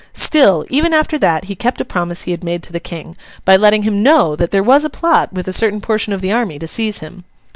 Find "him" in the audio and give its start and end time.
3.83-4.01, 7.01-7.23